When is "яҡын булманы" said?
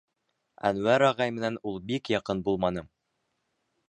2.13-2.85